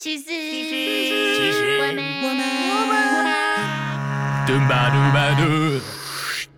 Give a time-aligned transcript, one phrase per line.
[0.00, 2.40] 其实，其实我们，我们。
[2.70, 2.94] 我们，
[4.46, 5.42] 嘟吧嘟吧嘟，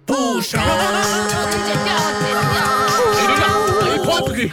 [0.05, 0.61] 不傻。
[0.61, 1.89] 剪掉，
[2.21, 2.61] 剪掉。
[3.81, 4.53] 哎，跑出去！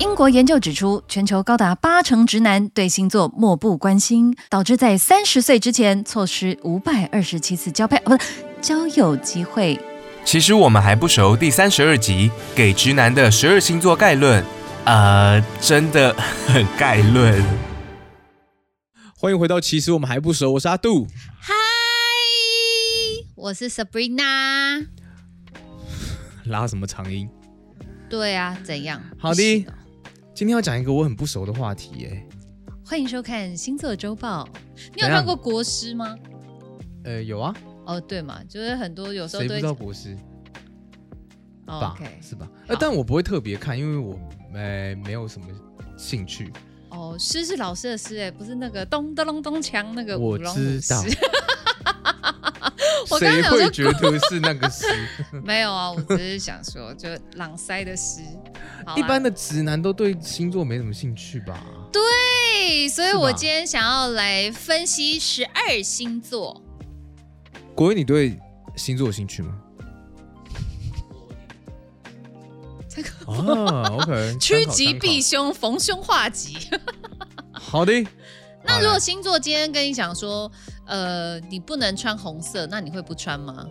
[0.00, 8.18] 英国研究指出，全球高达八成直男对星座漠不关心，导致在三十岁之前错失五百二十七次交配，啊不是
[8.60, 9.80] 交友机会。
[10.28, 14.44] 其实我们还不熟第三十二集给直男的十二星座概论，
[14.84, 16.12] 呃，真的
[16.46, 17.42] 很概论。
[19.16, 21.06] 欢迎回到其实我们还不熟，我是阿杜。
[21.40, 21.54] 嗨，
[23.36, 24.86] 我是 Sabrina。
[26.44, 27.26] 拉什么长音？
[28.10, 29.00] 对啊，怎样？
[29.18, 29.64] 好的，
[30.34, 32.22] 今天要讲一个我很不熟的话题耶。
[32.84, 34.46] 欢迎收看星座周报。
[34.94, 36.14] 你有看过国师吗？
[37.04, 37.54] 呃，有啊，
[37.88, 40.14] 哦，对嘛，就是很多有时候谁不都知道国师
[41.64, 42.46] OK，是吧？
[42.66, 44.20] 呃，但我不会特别看，因为我
[44.52, 45.46] 呃没有什么
[45.96, 46.52] 兴趣。
[46.90, 50.38] 哦，诗是老师的诗，哎，不是那个咚咚咚咚锵那个我舞。
[53.10, 54.84] 我刚谁刚想说会觉得是那个诗？
[55.42, 58.20] 没有啊，我只是想说，就朗塞的诗。
[58.96, 61.58] 一般的直男都对星座没什么兴趣吧？
[61.90, 66.62] 对，所以我今天想要来分析十二星座。
[67.78, 68.36] 国威，你对
[68.74, 69.54] 星座有兴趣吗？
[72.88, 76.56] 这个啊，OK， 趋吉避凶，逢凶化吉。
[77.52, 77.92] 好的。
[78.66, 80.50] 那如果星座今天跟你讲说，
[80.86, 83.64] 呃，你不能穿红色，那你会不穿吗？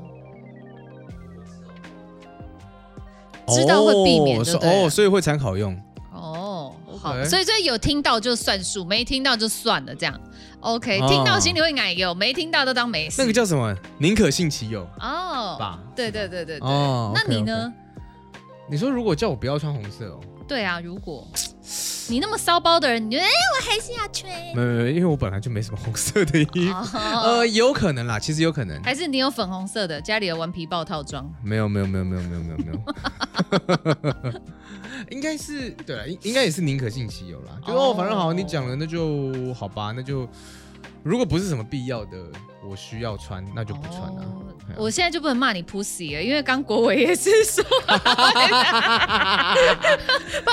[3.50, 4.54] 知道会避免对
[4.86, 5.78] 哦，所以会参考用。
[6.14, 10.18] 哦，好所以所以有听到就算数，没听到就算了，这样。
[10.60, 13.22] OK，、哦听到心里会奶油，没听到都当没事。
[13.22, 13.76] 那个叫什么？
[14.00, 15.80] 宁可信其有哦，吧？
[15.96, 16.68] 对对对对对。
[16.68, 17.72] 哦那你呢？
[18.70, 21.28] 你说如果叫我不要穿红色哦，对啊，如果
[22.10, 24.32] 你那么骚包的人，你觉得哎，我还是要穿。
[24.56, 26.72] 没有没有，因为我本来就没什么红色的衣服。
[26.72, 28.82] 哦呃，有可能啦，其实有可能。
[28.82, 31.30] 还是你有粉红色的，家里有顽皮豹套装。
[31.44, 32.72] 没有没有没有没有没有没有没
[34.34, 34.42] 有，
[35.12, 37.60] 应该是对了，应应该也是宁可信其有啦。
[37.66, 40.26] 就哦哦，反正好，你讲了，那就好吧，那就
[41.04, 42.18] 如果不是什么必要的，
[42.64, 44.24] 我需要穿，那就不穿啊。
[44.24, 47.64] 哦对啊我现在就不能骂你 pussy 了，因为刚国伟也是说，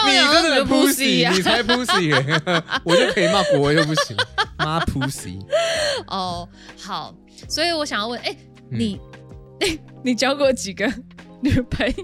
[0.06, 2.14] 你真的很 pussy 你才 pussy，
[2.84, 4.16] 我就可以骂国伟又不行，
[4.59, 5.38] 妈 pussy。
[6.09, 6.48] 哦，
[6.78, 7.14] 好，
[7.48, 8.34] 所以我想要问，哎、
[8.70, 9.00] 嗯你
[10.03, 10.87] 你交过几个
[11.41, 11.94] 女朋友？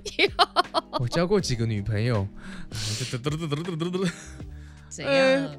[1.00, 2.26] 我交过几个女朋友，
[4.88, 5.50] 怎呃样？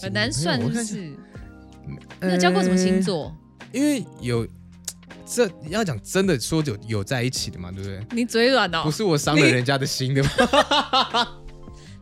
[0.00, 1.16] 很难算，是不我看一下是？
[2.20, 3.00] 你有交过什么星？
[3.02, 3.24] 座？
[3.26, 3.36] 呃
[3.72, 4.46] 因为有
[5.26, 8.06] 这要讲真的说有有在一起的嘛，对不对？
[8.12, 10.30] 你嘴软哦不，是我伤了人家的心的吗？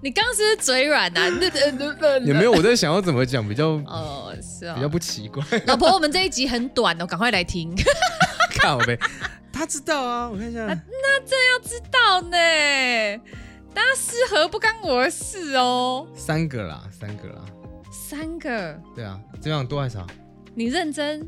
[0.03, 1.29] 你刚刚是不是嘴软呐、啊？
[2.27, 2.53] 有没有？
[2.53, 7.75] 我在想要怎么讲比较 哦，是啊、比较不奇怪，老婆，我们这一集很短哦，赶快来听。
[8.51, 8.99] 看我呗。
[9.51, 12.37] 他知道啊，我看一下，那这要知道呢，
[13.73, 16.07] 大家适合不干我的事哦。
[16.15, 17.41] 三个啦，三个啦，
[17.91, 20.07] 三个，对啊，这样多还是少？
[20.55, 21.21] 你认真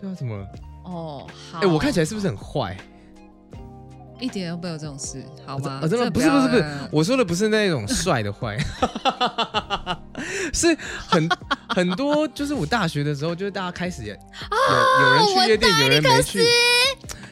[0.00, 0.46] 对啊，怎么了？
[0.84, 1.26] 哦？
[1.50, 2.76] 好，哎，我看起来是不是很坏？
[4.20, 5.80] 一点都没有这种事，好吗？
[5.82, 8.56] 啊，真的不是不是不是，我说的不是那种帅的坏，
[10.52, 10.74] 是
[11.06, 11.28] 很
[11.68, 16.44] 很多，就是我大学的时候，就是大家开始也有有人去夜店，有人没去，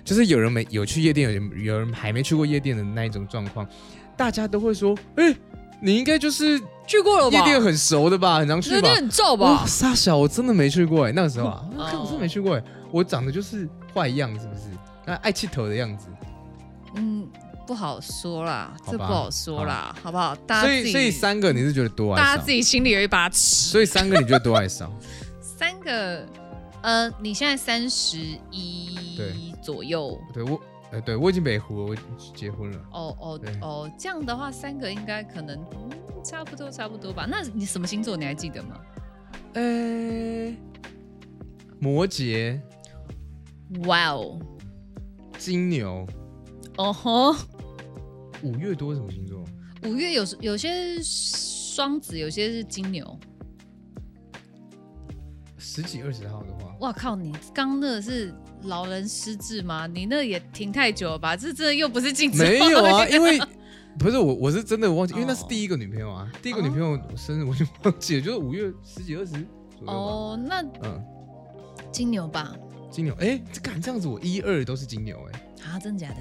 [0.04, 3.66] 就是有人没有去夜店，有人有人还没去过夜店的那一种状况，
[4.16, 5.34] 大家都会说，哎，
[5.80, 7.38] 你应该就是去过了吧？
[7.38, 8.96] 夜店很熟的吧，很常去吧夜店？
[8.96, 9.64] 很皱哇，吧？
[9.66, 14.60] 傻小，我真的没去过哎，那个时候啊，哦看我真的没去过哎，我长得就是坏样，是不是？
[15.04, 16.06] 那爱气头的样子，
[16.94, 17.28] 嗯，
[17.66, 20.36] 不好说啦，这不好说啦，好不好？
[20.46, 22.52] 大家所以所以三个你是觉得多还是少大家自？
[22.52, 23.70] 己心里有一把尺。
[23.70, 24.92] 所以三个你觉得多还是少？
[25.40, 26.24] 三个，
[26.82, 28.18] 呃，你现在三十
[28.50, 30.20] 一左右。
[30.32, 30.60] 对我，
[30.92, 32.78] 呃，对我已经北湖了，我已经结婚了。
[32.92, 35.90] 哦哦对哦，这样的话，三个应该可能、嗯、
[36.22, 37.26] 差不多差不多吧。
[37.28, 38.80] 那你什么星座你还记得吗？
[39.54, 40.52] 呃，
[41.78, 42.60] 摩羯、
[43.84, 44.38] 哇哦，
[45.38, 46.06] 金牛，
[46.76, 47.34] 哦吼，
[48.42, 49.42] 五月多什么星座？
[49.84, 53.18] 五月有有些双子，有些是金牛。
[55.58, 58.34] 十几二十号的话，哇靠，你刚那个是
[58.64, 59.86] 老人失智吗？
[59.86, 61.36] 你那也停太久了吧？
[61.36, 63.40] 这这又不是镜子，没有啊， 因为
[63.98, 69.92] 不是我，我是真的忘记，因为那是哦第一个女朋友啊，第一个女朋友我生日我就忘记了，就是五月十几二十左右。
[69.92, 71.02] 哦，那嗯，
[71.90, 72.54] 金牛吧？
[72.92, 76.16] 金牛，哎，这敢这样子，我一二都是金牛，哎，啊，真的假的？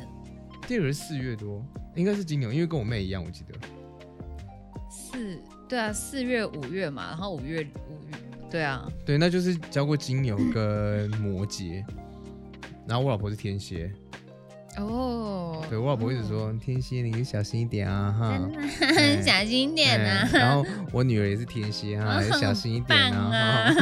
[0.66, 1.64] 第二个是四月多，
[1.96, 3.60] 应该是金牛，因为跟我妹一样，我记得。
[4.90, 5.38] 四
[5.68, 8.18] 对啊，四月五月嘛，然后五月五月
[8.50, 11.84] 对啊，对，那就是交过金牛跟摩羯，
[12.88, 13.92] 然后我老婆是天蝎，
[14.78, 23.38] 哦，对我老婆一直说天蝎你小心一点啊哈，真的小心一点啊哎，然后我女儿也是天蝎哈， 也小心一点棒啊。
[23.38, 23.74] 啊！
[23.74, 23.82] 哈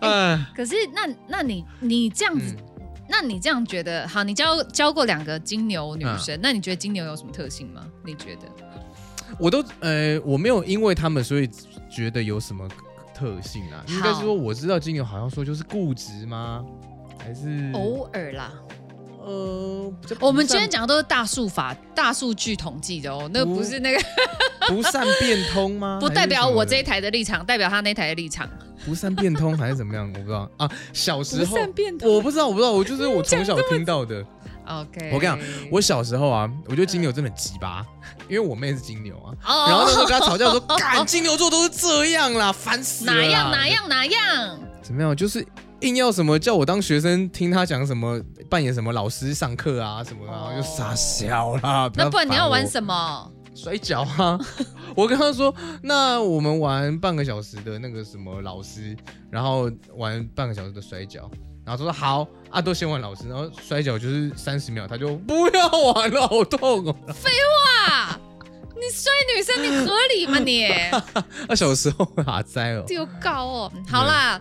[0.00, 2.64] 哎，可是那那你你这样子，嗯
[3.10, 4.22] 那你这样觉得好？
[4.22, 7.86] 你教教过两个金牛女嗯生，那你觉得金牛有什么特性吗？
[8.04, 8.42] 你觉得？
[9.38, 11.48] 我都呃，我没有因为他们所以
[11.90, 12.68] 觉得有什么
[13.14, 16.62] 特性啊，应该是说我知道金牛好像说就是固执吗？
[17.18, 18.52] 还是偶尔啦，
[19.28, 24.00] 呃，我们今天讲的都是大数法、大数据统计的哦，那不不是那个，
[24.68, 25.98] 不善变通吗？
[26.00, 28.48] 不代表我这一台的立场，代表他那台的立场。
[28.86, 30.08] 不善变通还是怎么样？
[30.14, 30.70] 我不知道啊。
[30.92, 34.24] 小时候变通我不知道，我不知道，我就是我从小听到的。
[34.66, 35.38] OK，我跟你讲，
[35.70, 37.84] 我小时候啊，我觉得金牛真的很鸡巴，
[38.28, 39.32] 因为我妹是金牛啊。
[39.46, 43.68] 哦然后那时候跟她吵架，我说： “干，金牛座都是这样啦，烦死了。”哪样哪？
[43.68, 44.58] 样哪样？
[44.82, 45.14] 怎么样？
[45.16, 45.44] 就是
[45.80, 48.20] 硬要什么叫我当学生听他讲什么，
[48.50, 51.90] 扮演什么老师上课啊什么的，然后就傻笑啦。
[51.94, 53.32] 那不然你要玩什么？
[53.54, 54.38] 摔跤啊！
[54.94, 55.52] 我跟他说，
[55.82, 58.96] 那我们玩半个小时的那个什么老师，
[59.30, 61.28] 然后玩半个小时的摔跤，
[61.64, 66.96] 然后他说好啊，都先玩老师，然后摔跤就是三十秒，他就不要玩了，好痛哦。
[67.12, 67.30] 废
[67.88, 68.16] 话！
[68.76, 70.68] 你摔女生，你合理吗你？
[71.48, 72.84] 他小时候哪在哦？
[72.86, 73.72] 丢高哦。
[73.88, 74.40] 好啦，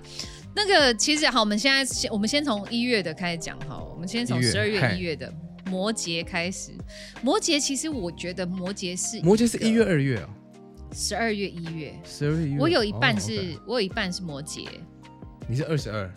[0.57, 5.31] 那个其实好，我们现在先我们先从一月的开始讲好，我们先从十二月嗨一月的
[5.67, 6.71] 摩羯开始。
[7.21, 10.27] 摩羯其实我觉得摩羯是摩羯是一月、二月啊，
[10.93, 11.93] 十二月、一月。
[12.03, 12.59] 十二月、一月。
[12.59, 14.67] 我有一半哦是我有一半是摩羯。
[15.47, 16.11] 你是二十二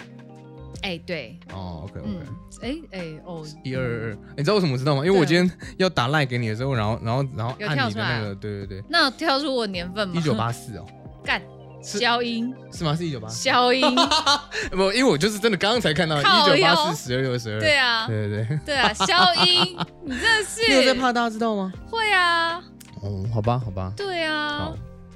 [0.81, 2.17] 哎，对，哦，OK 嗯
[2.57, 5.05] OK，，哎哎哦，一二二二，你知道为什么我知道吗？
[5.05, 10.15] 因为我今天要打赖给你的时候，然后然后然后有按跳出来啊你的那个，对对对，那跳出我年份吗？
[10.17, 10.87] 一九八四哦，
[11.23, 11.47] 干是
[11.83, 12.95] 消音，是吗？
[12.97, 13.43] 是一九八四。
[13.43, 13.83] 消音，
[14.71, 17.61] 不，因为我就是真的刚刚才看到一靠九八腰四十二又十二。
[17.61, 20.69] 对啊，对对对，对啊，消音， 你真的是。
[20.69, 21.73] 你有在怕大家知道吗？
[21.91, 22.63] 会啊，
[23.03, 24.73] 哦，好吧，好吧，对啊，，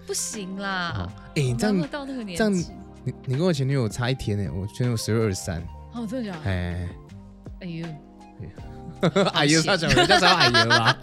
[0.06, 1.06] 不行啦，，
[1.36, 2.68] 哎，你这样到那个年这样纪，
[3.04, 5.62] 你你跟我前女友差一天呢，我前女友十二二三，
[5.92, 6.50] 哦，真的假的？
[6.50, 6.88] 哎，
[7.60, 7.86] 哎呦，
[9.34, 10.96] 哎呦，他讲人家叫哎呦啊，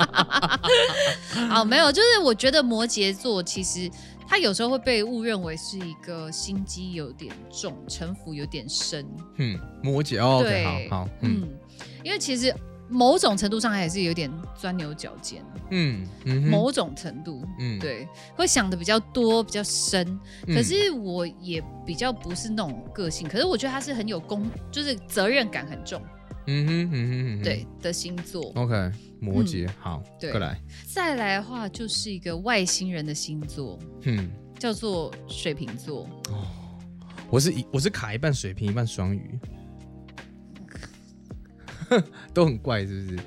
[1.52, 3.90] 啊，没有，就是我觉得摩羯座其实
[4.32, 9.06] 他有时候会被误认为是一个心机有点重、城府有点深，
[9.36, 11.42] 嗯，摩羯哦对，好好，嗯。
[11.42, 11.50] 嗯，
[12.02, 12.56] 因为其实
[12.88, 20.18] 某种程度上还是有点钻牛角尖，嗯嗯，某种程度，嗯，对，会想的比较多、比较深。
[20.48, 20.56] 嗯。
[20.56, 26.02] 可是我也比较不是那种个性，可是我觉得他是很有公，就是责任感很重，
[26.48, 28.52] 嗯哼嗯哼嗯哼，对的星座。
[28.56, 36.04] ，OK，摩羯，好，对过来，再来的话，就是一个外星人的星座，嗯，叫做水瓶座。
[36.30, 36.48] 哦
[37.30, 39.40] 我是一我是卡一半水瓶一半双鱼，
[42.34, 43.20] 都很怪，是不是？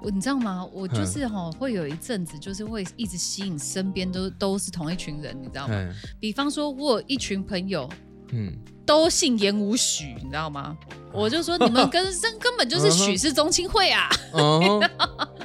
[0.00, 0.64] 我你知道吗？
[0.72, 5.74] 我就是哈、会有一阵子，就是会一直吸引身边都都是同一群人，你知道吗？
[5.74, 7.86] 嗯比方说，我有一群朋友
[8.34, 8.52] 嗯，
[8.84, 10.76] 都姓严无许，你知道吗？
[11.12, 14.82] 我就说你们跟根根本就是许氏宗亲会啊，哦，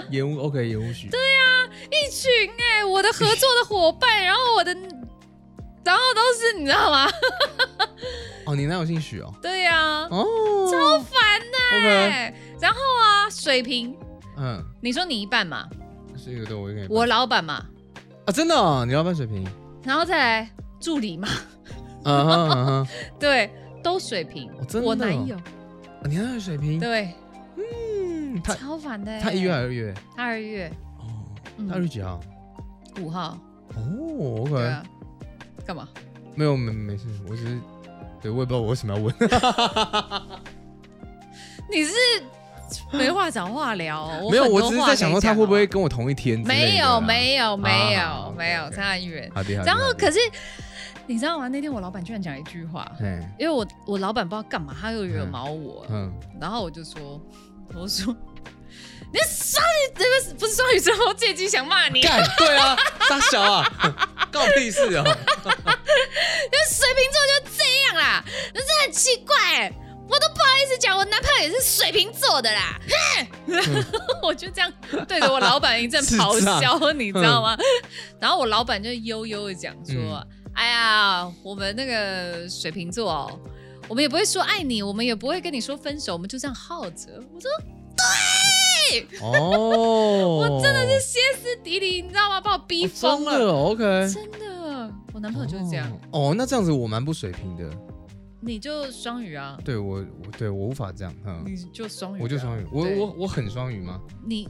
[0.09, 1.19] 烟雾 OK，烟雾许，对，
[1.91, 4.73] 一群哎、我的合作的伙伴，然后我的，
[5.83, 7.07] 然后都是你知道吗？
[8.45, 9.31] 哦，你那有姓许哦？
[9.43, 10.25] 对呀、哦，
[10.71, 13.95] 超烦的、OK，哎然后啊，水瓶，
[14.37, 15.69] 嗯，你说你一半嘛，
[16.17, 17.63] 是一个对我一个我老板嘛，
[18.25, 19.47] 啊，真的哦，你要办水瓶，
[19.83, 21.27] 然后再来助理嘛，
[22.03, 22.87] 嗯哼嗯哼，
[23.19, 23.49] 对，
[23.83, 24.49] 都水平。
[24.59, 24.87] 哦真的？
[24.87, 25.41] 哦我男友，啊
[26.05, 27.13] 你还有水平，对，
[27.57, 29.93] 嗯，他超烦的、他一月还是二月？
[30.15, 30.71] 他二月。
[30.99, 31.03] 哦，
[31.57, 31.67] 嗯。
[31.67, 32.19] 他二月几号？
[33.01, 33.37] 五号，
[33.75, 34.75] 哦，OK，
[35.65, 35.87] 干嘛？
[36.35, 37.59] 没有没没事，我只是，
[38.21, 39.13] 对我也不知道我为什么要问，
[41.71, 41.93] 你是
[42.91, 46.39] 没话找话聊哦、 没有，我只是在想说他会不会跟我同一天？
[46.41, 49.29] 没有，没有，没有，没有差很远。
[49.33, 50.19] 好的，好的然后可是
[51.09, 51.47] 你知道吗？
[51.47, 57.19] 那天我老板居然讲一句话，哎，因为我我老板不知道干嘛，他又惹毛我，嗯，然后我就说，
[57.73, 58.15] 我说。
[59.11, 61.99] 你是双鱼，不是不是双鱼座，我借机想骂你。
[62.03, 63.65] 干，对啊，傻小啊，
[64.31, 65.13] 告屁事哦， 那
[66.69, 68.23] 水瓶座就这样啦，
[68.53, 69.73] 那真的很奇怪欸，
[70.07, 72.79] 我都不好意思讲，我男朋友也是水瓶座的啦。
[73.47, 73.83] 哼
[74.21, 74.71] 我就这样
[75.07, 77.57] 对着我老板一阵咆哮，你知道吗？
[78.19, 83.39] 然后我老板就悠悠的讲说：“哎呀，我们那个水瓶座哦，
[83.87, 87.49] 我们也不会说爱你，我们也不会跟你说分手，我们就这样耗着。”我说
[87.95, 92.41] ：“对，哦，我真的是歇斯底里，你知道吗？
[92.41, 95.89] 把我逼疯了，真的 OK，真的，我男朋友就是这样。
[96.11, 96.29] 哦。
[96.29, 97.69] 哦，那这样子我蛮不水平的，
[98.41, 103.99] 你就双鱼啊，对我我对我无法这样，嗯，你就双鱼啊，我就双鱼，我我我很双鱼吗？
[104.25, 104.47] 你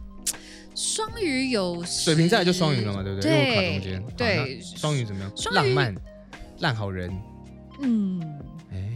[0.75, 3.31] 双鱼有水瓶再来就双鱼了嘛，对不对？
[3.31, 3.81] 因为我卡中对。
[3.81, 5.31] 间，好对双鱼怎么样？
[5.35, 5.95] 双浪漫，
[6.59, 7.11] 烂好人，
[7.81, 8.21] 嗯。
[8.71, 8.93] 哎。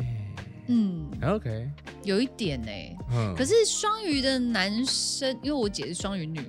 [0.67, 1.69] 嗯，，OK，
[2.05, 2.71] 有一点呢、
[3.11, 6.39] 嗯，可是双鱼的男生，因为我姐是双鱼女，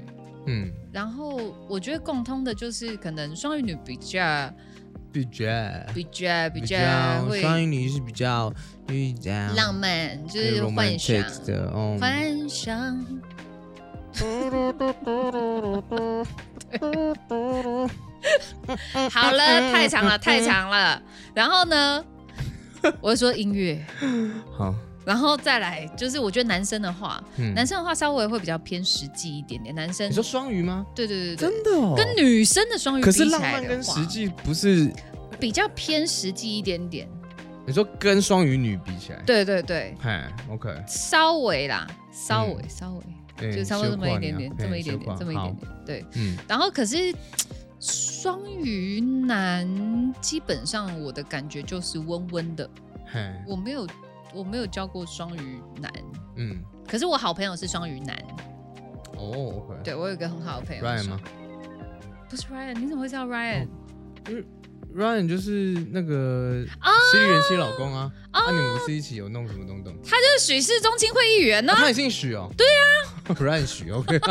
[0.47, 4.49] 嗯，然后我觉得共通的就是可能双鱼女比较
[5.13, 5.45] 比较。
[5.93, 6.79] 比较比较。
[7.29, 8.55] 会双鱼女是比较
[8.87, 11.21] 比较浪漫，就是幻想。
[11.45, 13.05] 的哦，幻想。
[19.11, 21.01] 好了，太长了，太长了。
[21.35, 22.05] 然后呢，
[23.01, 23.85] 我就说音乐，
[24.57, 27.53] 好，然后再来就是，我觉得男生的话，嗯。
[27.55, 29.75] 男生的话稍微会比较偏实际一点点。
[29.75, 30.87] 男生你说双鱼吗？
[30.95, 34.91] 对对对对，真的哦，跟女生的双鱼可是比起来浪漫跟话实际不是，
[35.39, 37.09] 比较偏实际一点点。
[37.67, 42.69] 你说跟双鱼女比起来，对对对，嗨，OK，稍微啦，稍微、嗯。
[42.69, 43.01] 稍微，
[43.37, 45.71] 对就差不多这么一点点，这么一点点，这么一点点。
[45.85, 47.15] 对，嗯，然后可是
[47.81, 52.69] 双鱼男基本上我的感觉就是温温的，
[53.47, 53.87] 我没有
[54.33, 55.93] 我没有交过双鱼男，
[56.37, 58.17] 嗯，可是我好朋友是双鱼男，
[59.17, 61.21] 哦对我有一个很好的朋友，Ryan 吗？
[62.31, 63.67] 不是 Ryan，你怎么会知道 Ryan？、
[64.97, 65.51] ？Ryan 就是
[65.91, 69.93] 那个啊犀利人妻老公啊，啊，你们不是一起有弄什么东东？
[70.09, 72.49] 他就是许氏中亲会议员呢、哦他也姓许哦。
[72.57, 74.19] 对啊，Ryan 许 OK。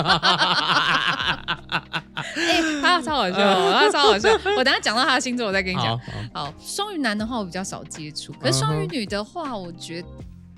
[2.36, 4.32] 哎、他超好笑哦， 他超好笑。
[4.58, 5.98] 我等下讲到他的星座，我再跟你讲。
[6.32, 10.04] 好，好，双鱼男的话我比较少接触，可是双鱼女的话，我觉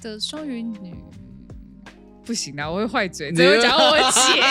[0.02, 0.94] 得双鱼女
[2.26, 4.42] 不行啊，我会坏嘴，只会讲我姐，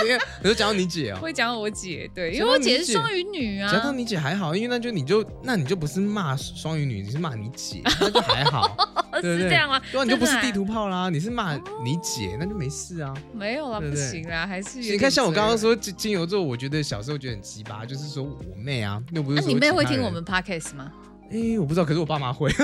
[0.02, 1.18] 你你就讲到你姐哦。
[1.20, 3.70] 会讲到我姐，对，因讲为我姐姐是双鱼女啊。
[3.70, 8.74] 讲到你姐还好，因为那就你就那你就不是骂双鱼女，你是骂你姐， 那就还好，
[9.20, 9.38] 对不对？
[9.38, 9.80] 是这样吗？
[9.92, 13.12] 对啊，你就不是地图炮啦，你是骂你姐，那就没事啊。
[13.34, 20.90] 没有啦，不对不行啦，还是有你看，像我刚刚点说金金牛座，我觉得小时候觉得很奇葩，就是说我妹啊，又不是说你妹会听我们 podcast 吗？
[21.30, 22.50] 哎、我不知道，可是我爸妈会。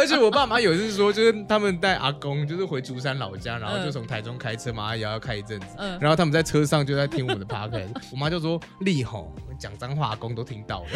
[0.00, 5.66] 而且我爸妈有一次说，就是他们带阿公，就是回竹山老家，然后就从台中开车嘛，也要开一阵子。
[5.76, 10.88] 嗯然后他们在车上就在听我的 podcast，我妈就说：“力吼讲脏话，阿公都听到了。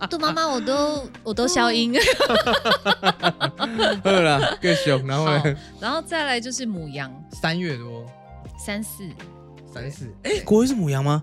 [0.10, 1.94] 杜妈妈，我都我都消音。
[4.04, 5.06] 饿了，更凶。
[5.06, 5.26] 然后
[5.80, 8.04] 然后再来就是母羊三月多，
[8.58, 9.08] 三四，
[9.72, 11.22] 三四，哎，国威是母羊吗？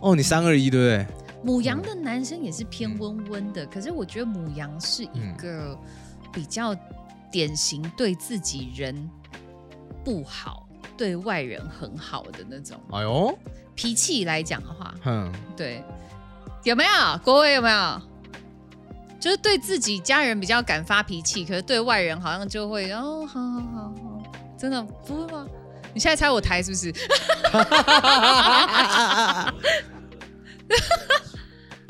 [0.00, 1.06] 哦，你三二一对不对？
[1.44, 5.76] 母羊的男生也是偏温温的，可是我觉得母羊是一个
[6.32, 6.74] 比较
[7.30, 9.10] 典型对自己人
[10.04, 13.36] 不好，对外人很好的那种哎呦，
[13.74, 15.84] 脾气来讲的话，哼，对，
[16.64, 17.18] 有没有？
[17.24, 18.00] 国伟有没有？
[19.18, 24.22] 就是对自己家人比较敢发脾气，可是对外人好像就会哦，好好好好，
[24.58, 25.46] 真的不会吗？
[25.94, 26.92] 你现在猜我台是不是？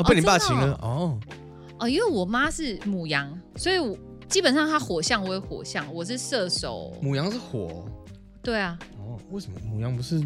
[0.02, 1.18] 哦，被你爸请了哦。
[1.78, 3.96] 哦，因为我妈是母羊，所以我
[4.28, 6.92] 基本上她火象，我也火象，我是射手。
[7.00, 7.84] 母羊是火
[8.42, 10.20] 对啊，哦，为什么母羊不是？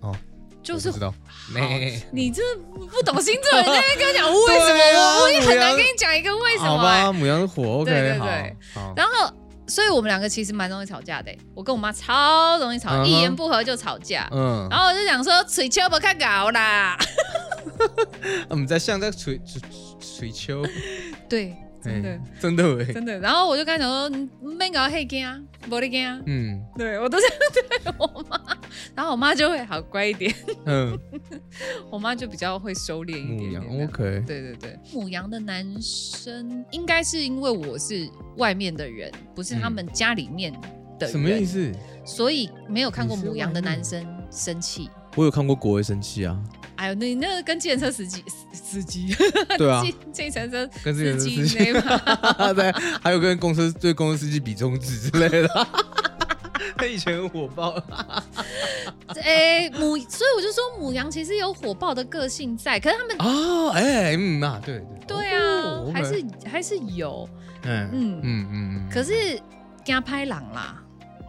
[0.00, 0.14] 哦，
[0.62, 1.14] 就是知道。
[1.52, 2.42] 没， 你这
[2.90, 7.12] 不懂星座，人家在跟我讲为什么，我我也很难跟你讲一个为什么、好吧，。
[7.12, 8.56] 母羊是火，OK，对对。
[8.96, 9.32] 然后，
[9.66, 14.28] 所以我们两个其实蛮容易吵架的欸、我跟我妈超容易吵，一言不合就吵架。
[14.32, 16.96] 嗯，然后我就想说，嘴秋不看搞啦。
[18.48, 19.60] 我们在像在捶捶
[20.00, 20.62] 捶秋，
[21.28, 23.18] 对，真的哎真的哎，真的。
[23.18, 26.20] 然后我就跟他讲说，你没搞黑惊啊，不你惊啊。
[26.26, 28.40] 嗯对我都这样对我妈，
[28.94, 30.34] 然后我妈就会好乖一点，
[30.66, 30.98] 嗯，
[31.90, 33.88] 我妈就比较会收敛一点点这样。
[33.88, 40.52] OK，对对对，母羊的男生应该是因为我是外面的人，不是他们家里面
[40.98, 41.44] 的人，什么意？
[41.44, 41.72] 思？
[42.06, 44.90] 所以没有看过母羊的男生生气。
[45.14, 46.36] 我有看过国威生气啊，
[46.76, 49.14] 哎呦，你那个跟计程车司机司机，
[49.56, 51.44] 对啊， 计计程车跟这个司机。
[51.44, 51.72] 司机
[52.54, 55.48] 对，还有跟公司对公司司机比中指之类的。
[56.76, 57.80] 他以前很火爆，
[59.22, 64.86] 哎母，所以我就说母羊其实有火爆的个性在，可是他们哦，哎，嗯啊，对对。
[65.06, 67.28] 对啊，哦还是还是有，
[67.62, 68.20] 嗯嗯。
[68.22, 69.12] 嗯嗯嗯，可是
[69.84, 70.82] 给他拍狼啦，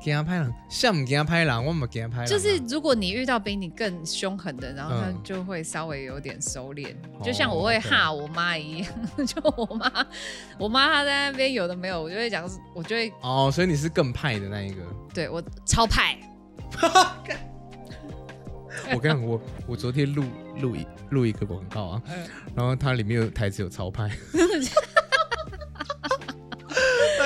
[0.05, 2.23] 给他拍狼，像唔给他拍狼，我们给他拍。
[2.27, 6.93] 就是如果你遇到比你更凶狠的，然后他就会稍微有点收敛，
[7.23, 8.87] 就像我会吓我妈一样。
[9.25, 10.07] 就我妈，
[10.59, 14.83] 我妈她在那边有的没有，我就会讲，我就会哦，所以你是更派的那一个。
[15.11, 16.15] 对我超派。
[18.93, 20.23] 我跟，我我昨天录
[20.59, 22.01] 录一录一个广告啊，
[22.55, 24.11] 然后它里面有台词有超派，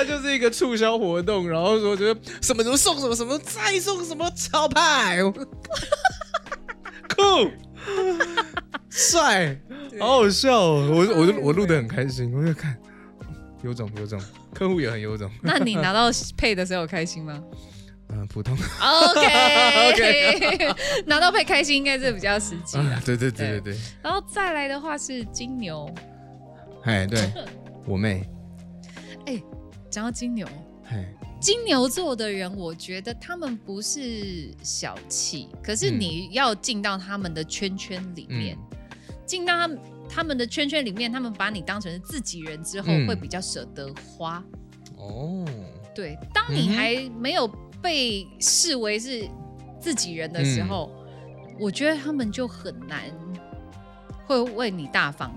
[0.00, 5.22] 它就是一个促销活动，然后说就是什么什么送什么什么再送什么超派，
[7.14, 7.50] 酷
[8.88, 9.60] 帅，
[9.98, 10.88] 好好笑哦！
[10.90, 12.74] 我我就我录的很开心，我就看。
[13.62, 14.18] 有种有种，
[14.54, 17.38] 客户也很有种，那你拿到配的时候有开心吗？
[18.08, 23.60] 嗯，普通？OK， 拿到配开心应该是比较实际的。，啊对对对。
[23.60, 25.94] 对对，然后再来的话是金牛，
[26.84, 27.30] 哎，对。
[27.86, 28.26] 我妹，
[29.90, 30.46] 讲到金牛，
[30.88, 36.00] 哎，金牛座的人，我觉得他们不是小气，可是嗯。
[36.00, 38.78] 你要进到他们的圈圈里面，嗯。
[39.26, 39.78] 进到他们
[40.08, 43.06] 他们的圈圈里面，他们把你当成是自己人之后，嗯。
[43.06, 44.42] 会比较舍得花。
[44.96, 45.44] 哦，
[45.94, 47.48] 对，当你还没有
[47.82, 49.28] 被视为是
[49.80, 50.90] 自己人的时候，
[51.58, 53.02] 我觉得他们就很难
[54.26, 55.34] 会为你大方。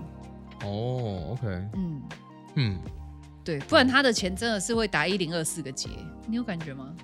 [0.62, 2.02] 哦，OK，嗯，
[2.56, 2.78] 嗯
[3.44, 5.90] 对，不然他的钱真的是会打一零二四个结，
[6.26, 6.94] 你有感觉吗？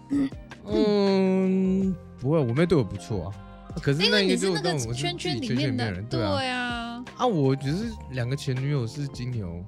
[0.66, 3.34] 嗯，不会，我妹对我不错啊。
[3.82, 6.66] 可是因为那你是那个圈圈里面的人，对啊。
[6.66, 7.04] 啊。
[7.18, 9.62] 啊，我只是两个前女友是金牛，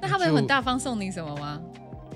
[0.00, 1.60] 那他们有很大方送你什么吗？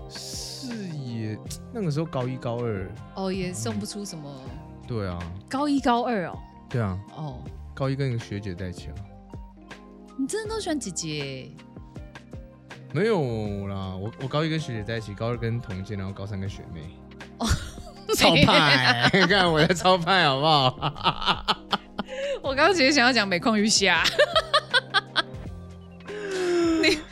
[0.09, 1.39] 是也
[1.73, 4.41] 那个时候高一高二，哦，也送不出什么。
[4.87, 5.19] 对啊，
[5.49, 7.43] 高一高二哦，对啊，哦，
[7.75, 8.95] 高一跟一个学姐在一起啊。
[10.17, 11.51] 你真的都喜欢姐姐？
[12.95, 16.81] 没有啦，我我高一跟学姐在一起，高二跟同届，然后高三跟学妹。
[17.39, 17.47] 哦
[18.17, 21.57] 超派， 看我在超派好不好？
[22.41, 24.05] 我刚刚其实想要讲美况愈下，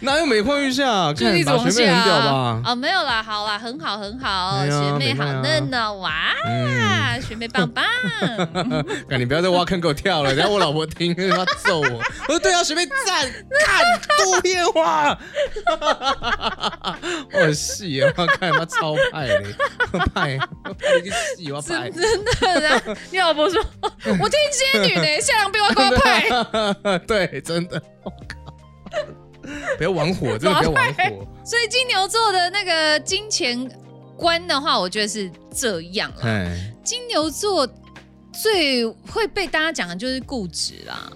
[0.03, 1.13] 哪有每况愈下？
[1.15, 2.63] 就是一看直往下把学妹啊吧？
[2.67, 6.13] 哦，没有啦，好啦，很好，很好，哎学妹好嫩哦，哇，
[6.45, 7.85] 嗯，学妹棒棒。
[9.09, 11.87] 干你不要再挖坑给我跳了，等下我老婆听她揍我。
[12.29, 13.31] 我说对啊，学妹赞，
[13.65, 13.85] 看
[14.19, 15.17] 多片花，
[17.33, 19.55] 我 戏啊，我看他超派嘞，
[20.15, 22.03] 派，我拍一个戏，我要拍真。
[22.03, 22.25] 真
[22.61, 22.83] 的啊！
[23.11, 26.99] 你老婆说，我听仙女的，下两被我瓜派。
[27.07, 27.81] 对，真的！
[29.79, 31.27] 不要玩火，真的不要玩火。
[31.45, 33.71] 所以金牛座的那个金钱
[34.17, 36.23] 观的话，我觉得是这样啦。
[36.25, 37.69] 哎，金牛座
[38.33, 41.11] 最会被大家讲的就是固执啦。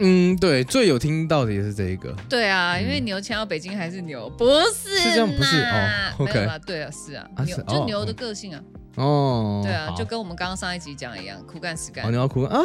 [0.00, 2.14] 嗯，对，最有听到的也是这一个。
[2.28, 8.60] 对啊，嗯因为牛迁到北京还是牛，不是是这样不是哦没有 OK 啦，对啊，是啊，牛就牛的个性啊，
[8.96, 12.10] 哦，对啊，就跟我们刚刚上一集讲的一样，苦干实干哦，。
[12.10, 12.60] 你要哭啊？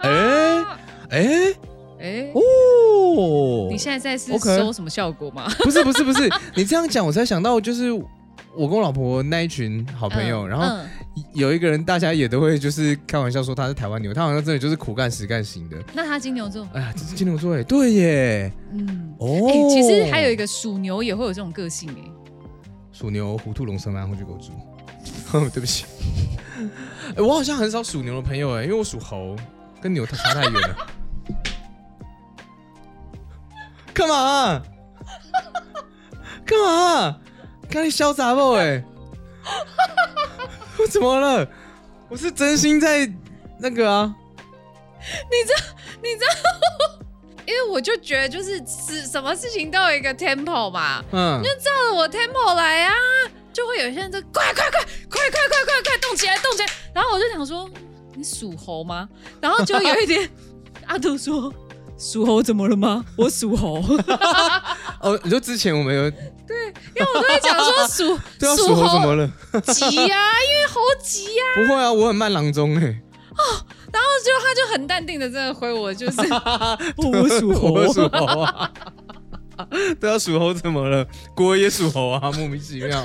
[0.00, 1.54] 哎啊哎
[2.00, 2.40] 哎，哦，
[3.70, 5.50] 你现在在是 OK 收什么效果吗？
[5.60, 10.88] 不是不是不是， 你这样讲我才想到，就是我跟我老婆那一群好朋友，嗯然后嗯
[11.34, 15.76] 有一个人，大家也都会就是开玩笑说他是台湾牛，他好像真的就是苦干实干型的。
[15.92, 22.10] 那他金牛座，哎呀，这是金牛座哎，对耶，嗯，哦，哎，其实还有一个属牛也会有这种个性哎。
[22.92, 24.52] 属牛、虎、兔、龙、蛇、马、虎、鸡、狗、猪。
[25.52, 25.84] 对不起，
[27.16, 29.34] 哎，我好像很少属牛的朋友哎，因为我属猴，
[29.82, 30.76] 跟牛差太远了。
[33.94, 34.62] 干嘛？
[36.44, 37.20] 干嘛？
[37.70, 38.52] 看你潇洒不？
[38.54, 38.82] 哎，
[40.78, 41.48] 我怎么了？
[42.08, 43.10] 我是真心在
[43.58, 44.14] 那个啊。
[45.00, 47.00] 你知道，
[47.46, 52.92] 因为我就觉得就是是什么事情都有一个 tempo 嘛，嗯，就照着我 tempo 来啊，
[53.52, 54.80] 就会有些人就快快快
[55.10, 57.68] 快快快快快动起来动起来，然后我就想说
[58.14, 59.08] 你属猴吗？
[59.40, 60.28] 然后就有一点
[60.86, 61.52] 阿杜说
[61.98, 63.04] 属猴怎么了吗？
[63.16, 63.82] 我属猴，
[65.00, 66.10] 哦，你说之前我们有
[66.46, 69.30] 对，因为我都会讲说属对啊，属猴怎么了？
[69.72, 73.00] 急呀、因为猴急呀、不会啊，我很慢郎中哎。
[73.92, 76.20] 然后就他就很淡定的真的回我就是
[76.96, 78.70] 我属我属猴啊。
[80.00, 81.06] 对啊，属猴怎么了？
[81.34, 83.04] 国也属猴啊，莫名其妙。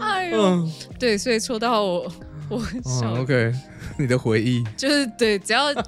[0.00, 2.10] 哎呦，嗯，对，所以抽到我
[2.48, 2.58] 我
[3.00, 3.52] 小哦，OK，
[3.98, 5.72] 你的回忆就是对，只要。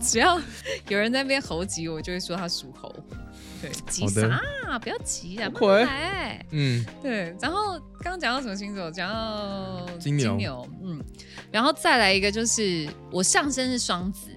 [0.00, 0.40] 只要
[0.88, 2.94] 有人在那边猴急，我就会说他属猴。
[3.60, 4.40] 对，急啥？
[4.82, 6.46] 不要急啊，慢 OK 慢来。
[6.50, 8.90] 嗯，对，然后刚刚讲到什么星座？
[8.90, 11.02] 讲到金牛嗯，
[11.50, 14.28] 然后再来一个就是我上身是双子，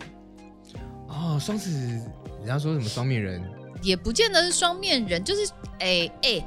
[1.08, 1.70] 哦，双子，
[2.40, 3.44] 人家说什么双面人？
[3.82, 6.46] 也不见得是双面人，就是哎哎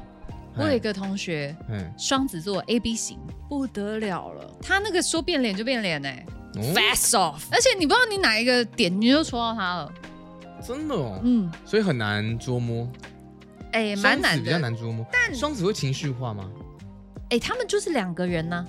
[0.56, 3.18] 我有一个同学嗯，双子座 A B 型，
[3.52, 6.62] 不得了了，他那个说变脸就变脸哎、哦。
[6.74, 9.92] Fast off，而且你不知道你哪一个点你就戳到他了，
[10.66, 12.88] 真的哦，嗯，所以很难捉摸，
[13.72, 15.04] 哎、蛮难双子比较，难捉摸。
[15.12, 16.50] 但双子会情绪化吗？
[17.28, 18.66] 哎、他们就是两个人呐、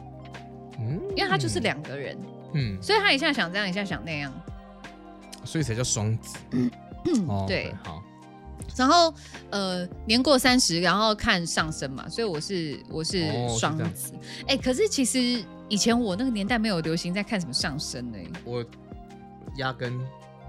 [0.78, 2.18] 嗯，因为他就是，两个人，
[2.54, 4.34] 嗯，所以他一下想这样，一下想那样。
[5.46, 6.38] 所以才叫双子。
[7.28, 7.68] 哦，对。
[7.68, 8.04] OK，好，
[8.76, 9.14] 然后
[9.50, 13.28] 呃，年过三十，然后看上升嘛，所以我是我是
[13.60, 14.14] 双子。
[14.48, 18.66] 哎、可是其实以前我那个年代没有流行在看什么上升呢、我
[19.58, 20.00] 压根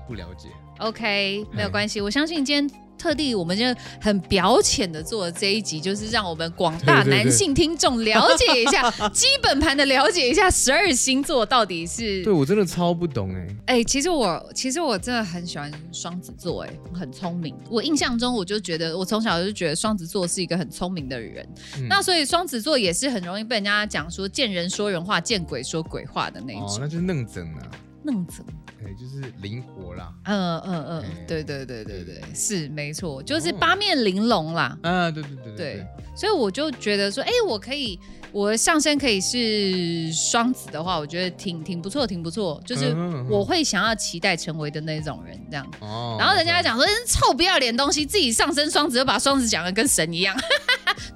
[0.06, 0.48] 不了解。
[0.78, 2.83] OK，没有哎关系，我相信今天。
[3.04, 3.66] 特地，我们就
[4.00, 13.46] 很表浅的做了这一集，就是让我们广大男性听众了解一下 基本盘的了解一下十二星座到底是对我真的超不懂哎。
[13.66, 17.54] 哎、其实我其实我真的很喜欢双子座，哎，很聪明。
[17.68, 21.46] 我印象中我就觉得，我从小就觉得双子座是一个很聪明的人。
[21.76, 26.78] 嗯那所以双子座也是很容易被人家讲说见人说人话，见鬼说鬼话的那一哦，种。
[26.80, 27.68] 那就是嫩整啊，
[28.04, 28.52] 弄怎么？
[28.84, 30.12] 哎，就是灵活啦。
[30.24, 34.76] 嗯嗯嗯哎，对对对对对，是没错，就是哦八面玲珑啦。
[34.82, 37.98] 嗯，对对对对，所以我就觉得说，哎、我可以，
[38.30, 42.60] 我上身可以是双子的话，我觉得挺挺不错，挺不错。
[42.66, 42.94] 就是
[43.30, 45.66] 我会想要期待成为的那种人，这样。
[45.80, 50.36] 哦然后人家讲说，臭不要脸东西，自己上身双子，又把双子讲的跟神一样。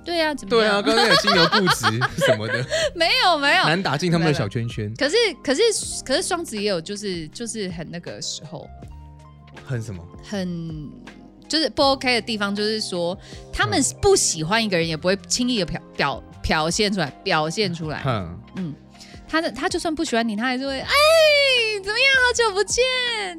[0.05, 0.83] 对啊，怎么对啊，样？
[0.83, 1.85] 刚刚有金牛固执
[2.25, 2.65] 什么的，
[2.97, 3.65] 没有没有。
[3.65, 5.61] 难打进他们的小圈圈，可是可是
[6.05, 8.69] 可是双子也有，就是就是很那个时候，
[9.65, 10.03] 很什么？
[10.23, 10.91] 很
[11.49, 13.19] 就是不 OK 的地方，就是说
[13.53, 18.03] 他们不喜欢一个人，也不会轻易的表表表现出来，表现出来。
[18.05, 18.75] 嗯，嗯，
[19.27, 20.91] 他的他就算不喜欢你，他还是会哎
[21.83, 22.85] 怎么样，好久不见。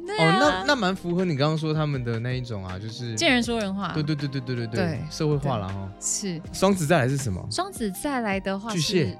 [0.06, 3.92] 对哦，啊，那那蛮符合你刚刚说他们的那一种啊，就是见人说人话。
[3.92, 5.88] 对对对对对对对社会化了哦。
[6.00, 7.46] 是双子再来是什么？
[7.50, 9.18] 双子再来的话是巨蟹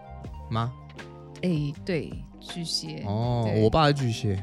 [0.51, 0.73] 吗？
[1.43, 3.63] 哎，对，巨蟹哦，对。
[3.63, 4.43] 我爸是巨蟹，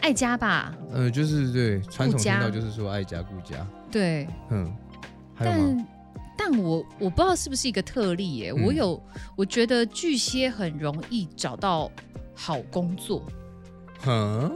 [0.00, 0.74] 爱家吧？
[0.92, 2.40] 呃，就是对传统听家。
[2.40, 4.74] 到就是说爱家顾家，对，嗯，
[5.34, 5.86] 还有吗？
[6.36, 8.64] 但但我我不知道是不是一个特例耶，嗯。
[8.64, 9.02] 我有
[9.36, 11.90] 我觉得巨蟹很容易找到
[12.34, 13.22] 好工作，
[14.00, 14.52] 哼。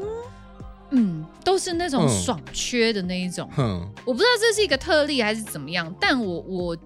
[0.90, 3.46] 嗯，都是那种嗯爽缺的那一种。
[3.55, 6.77] 哼，我不知道这是一个特例还是怎么样，但我我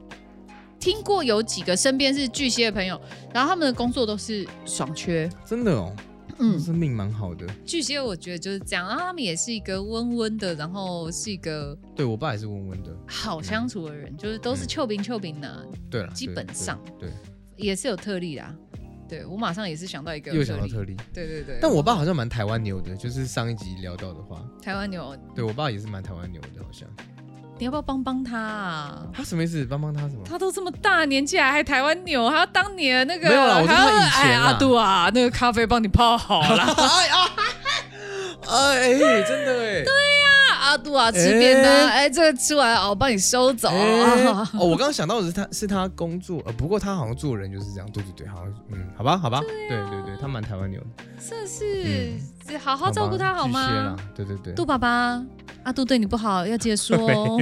[0.83, 3.01] 听过有几个身边是巨蟹的朋友，
[3.33, 5.31] 然后他们的工作都是爽缺。
[5.47, 5.95] 真的哦，
[6.41, 7.47] 嗯，是命蛮好的。
[7.65, 17.09] 巨蟹我觉得就是这样，然后他们也是一个温温的，然后是一个对我爸也是温温的，好相处的人，就是都是嗯臭饼臭饼的，对了，基本上对，
[17.57, 18.53] 也是有特例啦。
[19.09, 20.97] 对我马上也是想到一个又想到，特例。
[21.15, 21.59] 对对对。
[21.63, 26.89] 但我爸好像蛮台湾牛的，就是上一集聊到的话，台湾牛，对我爸也是蛮台湾牛的，好像。
[27.59, 29.03] 你要不要帮帮他啊？
[29.15, 29.65] 他什么意思？
[29.67, 30.23] 帮帮他什么？
[30.29, 36.65] 他都这么大年纪了，还台湾牛，还要当你的那个，没有啦我说他还要以前哎阿杜啊，那个咖啡帮你泡好了。
[36.77, 37.31] 哎啊！
[38.49, 39.85] 哎，真的哎。
[40.63, 43.69] 阿杜啊，吃便当，哎，这个吃完哦，我帮你收走。
[43.75, 50.87] 哦，我刚刚想到的是他是他工作，呃，不过他好像做人就是这样，对对对，好像嗯，好吧，好吧，对对对，他蛮台湾牛的，
[51.29, 52.13] 这是
[52.49, 53.97] 嗯好好照顾他好吗啦？
[54.15, 55.21] 对对对，杜爸爸，
[55.65, 56.97] 阿杜对你不好，要记得说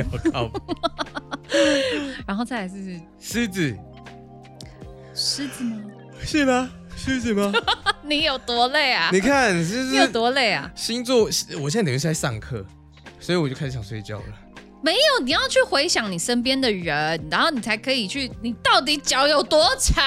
[2.26, 3.76] 然后再来是狮子
[5.14, 5.82] 狮子吗？
[6.22, 6.70] 是吗？
[6.96, 7.52] 狮子吗？
[8.02, 9.10] 你有多累啊？
[9.12, 10.70] 你看，就你有多累啊？
[10.74, 11.24] 星座，
[11.60, 12.64] 我现在等于是在上课，
[13.20, 14.24] 所以我就开始想睡觉了。
[14.82, 20.02] 没有，你要去回想你身边的人，然后你才可以去，你到底脚有多长？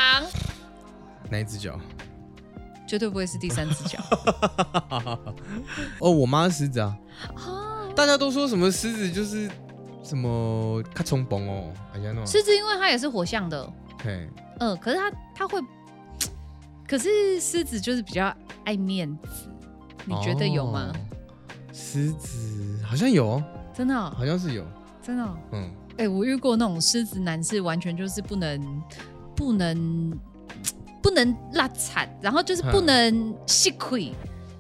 [1.30, 1.80] 哪一只脚？
[2.88, 4.00] 绝对不会是第三只脚。
[6.00, 6.98] 哦，我妈是狮子啊，
[7.36, 9.50] 哦，大家都说什么狮子就是
[10.04, 13.72] 什么咔冲崩哦，哎呀那种，狮子因为它也是火象的，
[14.04, 14.28] 嘿，
[14.60, 15.62] 嗯，可是它它会，
[16.88, 19.48] 可是狮子就是比较爱面子，
[20.06, 20.92] 你觉得有吗？
[20.92, 21.13] 哦？
[21.74, 23.32] 狮子好像有。
[23.32, 24.64] 哦，真的哦、好像是有，
[25.02, 28.82] 真的哦、嗯，哎、我遇过那种狮子男是完全就是不能
[29.36, 30.20] 不能
[31.02, 32.86] 不能拉惨，然后就是不嗯。
[32.86, 34.14] 能吃亏、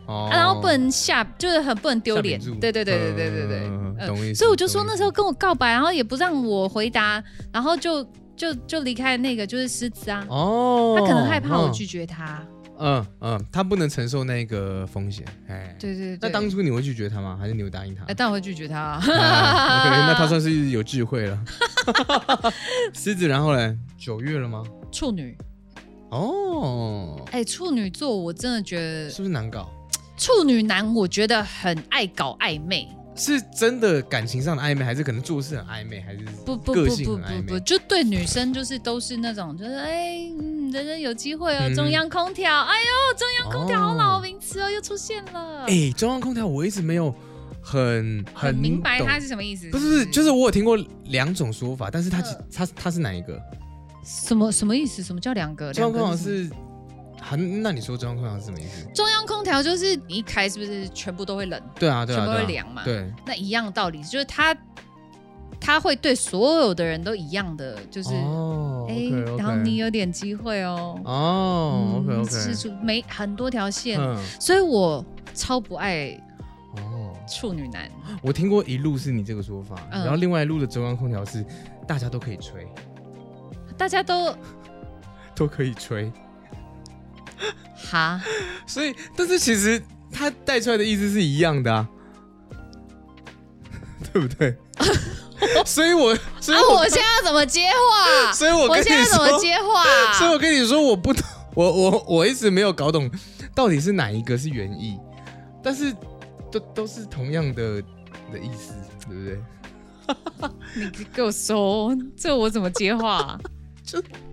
[0.07, 0.27] 哦。
[0.31, 2.39] 啊，然后不能下，就是很不能丢脸。
[2.59, 4.07] 对对对对对对对，嗯嗯。
[4.07, 7.23] 懂意思所以我就说那时候跟我告白，然后也不让我回答，
[7.53, 8.03] 然后就
[8.35, 12.43] 就就离开那个就是狮子啊，哦，他可能害怕我嗯拒绝他。
[12.83, 15.73] 嗯嗯，他不能承受那个风险，哎，。
[15.79, 17.37] 对对对，那当初你会拒绝他吗？
[17.39, 18.03] 还是你会答应他？
[18.05, 18.99] 哎，但我会拒绝他、 啊。
[18.99, 21.39] 啊 OK，那他算是有智慧了。
[22.93, 24.63] 狮子，然后嘞，九月了吗？
[24.91, 25.35] 处女，
[26.09, 29.69] 哦，哎，处女座我真的觉得是不是难搞？
[30.17, 37.59] 处女男，我觉得很爱搞暧昧，是真的感情上的暧昧，还是可能做事很暧昧，还是个不不不不不不，昧？
[37.61, 47.13] 就对女生就是都是那种，就是哎，嗯，人人有机会哦，嗯中央空调，哎呦，中央空调好哦老名词哦，又出现了，哎，中央空调我一直没有
[47.61, 53.39] 很很明白它是什么意思，不是不是，就是我有听过两种说法，但是它它它是哪一个？
[54.03, 55.03] 什么什么意思？
[55.03, 55.71] 什么叫两个？
[55.71, 56.49] 中央空调是，
[57.21, 58.85] 好，那你说中央空调是什么意思？
[58.95, 62.83] 中央空调，就是你一开是不是全部都会冷，对啊对啊，全部对啊会凉嘛？
[62.83, 64.53] 对，那一样道理，就是它
[65.65, 70.99] 它会对所有的人都一样的，就是哦哎然后你有点机会哦。
[71.05, 76.09] 哦，OK 嗯 OK，是出没很多条线，嗯，所以我超不爱
[76.75, 77.89] 哦，处女男。
[78.21, 80.01] 我听过一路是你这个说法，嗯。
[80.01, 81.45] 然后另外一路的中央空调是
[81.87, 82.67] 大家都可以吹，
[83.77, 84.35] 大家都
[85.33, 86.11] 都可以吹，
[87.89, 88.21] 哈，
[88.67, 91.87] 所以但是其实他带出来的意思是一样的啊，
[94.11, 94.55] 对不对？
[95.65, 98.31] 所以我所以啊，我我现在要怎么接话？
[98.33, 99.83] 所以我跟你我现在怎么说，接话？
[100.17, 101.23] 所以我跟你说，我不懂，
[101.55, 103.09] 我我我一直没有搞懂
[103.55, 104.97] 到底是哪一个是原意，
[105.63, 105.93] 但是
[106.51, 107.81] 都都是同样的
[108.31, 108.73] 的意思，
[109.07, 109.39] 对不对？
[110.75, 113.39] 你给我说，这我怎么接话？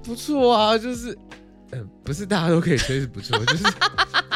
[0.03, 1.17] 不错啊，就是
[1.71, 3.65] 呃，不是大家都可以吹是不错，就是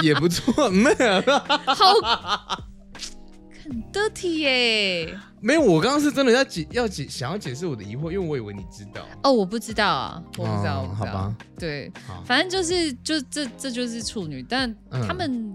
[0.03, 1.23] 也不错，没有
[1.67, 2.59] 好，
[3.65, 11.13] 很 dirty 耶、没有，我刚刚是真的要解要解想要解释我的疑惑，因为我以为你知道，哦，我不知道啊，我不知道，哦我不知道。
[11.13, 11.91] 好吧，对，
[12.27, 15.07] 反正就是就这这就是处女，但嗯。
[15.07, 15.53] 他们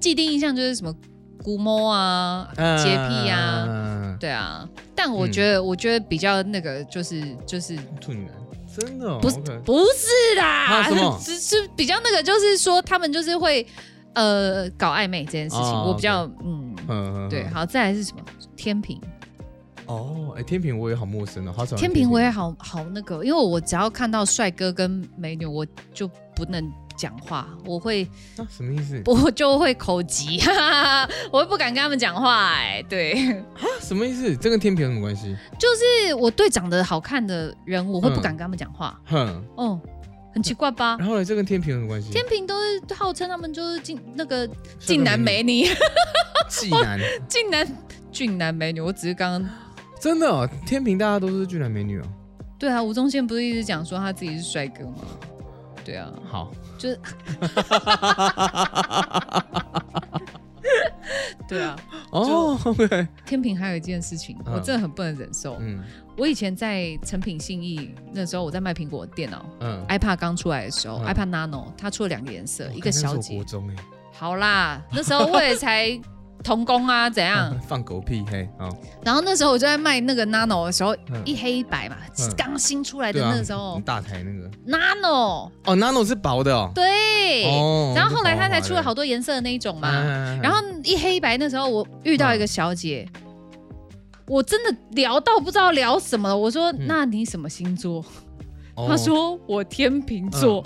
[0.00, 0.94] 既定印象就是什么
[1.42, 4.68] 古摸啊、洁癖啊，嗯，对啊。
[4.94, 8.32] 但我觉得，我觉得比较那个就是就是处女男？
[8.78, 11.18] 真的、哦、不是不是啦，啊什么？
[11.22, 13.66] 只是比较那个，就是说他们就是会
[14.16, 16.74] 呃搞暧昧这件事情，哦我比较嗯。
[16.88, 18.22] 嗯，对，嗯好，再来是什么？
[18.56, 19.00] 天平，
[19.86, 28.04] 哦，哎，天平我也好陌生哦，好少人天平我也好好那个，因为我只要看到帅哥跟美女，我就不能讲话，我会
[28.36, 29.02] 啊，什么意思？
[29.06, 33.42] 我就会口急，哈哈哈，我会不敢跟他们讲话、哎，对，
[33.80, 34.36] 什么意思？
[34.36, 35.36] 这跟天平有什么关系？
[35.58, 39.80] 就是我对长得好看的人，我会不嗯敢跟他们讲话，哼，哦，
[40.36, 40.96] 很奇怪吧？
[41.00, 42.10] 然后呢，这跟天平有什么关系？
[42.12, 44.46] 天平都是号称他们就是俊那个
[44.78, 45.64] 俊男美女，
[46.48, 47.66] 技男，俊男
[48.12, 49.50] 俊男美女，我只是刚刚
[49.98, 52.04] 真的哦，天平大家都是俊男美女哦。
[52.58, 54.98] 对啊，吴宗宪不是一直讲说他自己是帅哥吗？
[55.82, 57.00] 对啊，好，就是，
[61.48, 61.76] 对啊，
[62.10, 62.58] 哦
[63.24, 64.54] 天平还有一件事情，嗯。
[64.54, 65.56] 我真的很不能忍受。
[65.60, 65.82] 嗯。
[66.16, 71.04] 我以前在成品信义那时候，我在卖苹果电脑嗯，，iPad 刚出来的时候、嗯。
[71.04, 73.38] i p a d Nano 它出了两个颜色，一个小姐。
[74.12, 75.90] 好啦，那时候我也才
[76.46, 77.52] 童工啊，怎样？
[77.66, 78.68] 放狗屁嘿，哦，
[79.02, 81.20] 然后那时候我就在卖那个 Nano 的时候，嗯。
[81.24, 82.32] 一黑一白嘛，嗯。
[82.36, 83.80] 刚新出来的那个时候。
[83.84, 85.50] 大台那个，，Nano。
[85.64, 89.90] 哦，Nano 是薄的哦，对，哦然后后来它才出了好多颜色的那一种嘛。
[89.92, 93.06] 嗯然后一黑一白那时候我遇到一个小姐，
[94.26, 96.36] 我真的聊到不知道聊什么了。
[96.36, 98.04] 我说：“嗯那你什么星座？”
[98.76, 98.86] 哦。
[98.88, 100.64] 她说：“我天秤座。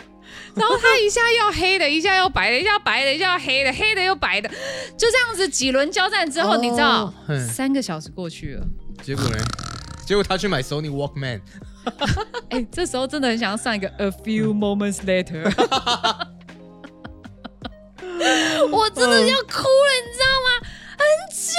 [0.55, 4.49] 然后他一下要黑的，一下要白的，一下要白的，一下要黑的，黑的又白的，
[4.97, 8.65] 就这样子几轮交战之后，哦你知道，嗯三个小时过去了，
[9.03, 9.37] 结果呢？
[10.07, 11.41] 结果他去买 Sony Walkman，
[12.51, 15.43] 哎，这时候真的很想要上一个 A few moments later，
[18.71, 20.49] 我真的要哭了，你知道吗？
[20.97, 21.55] 很久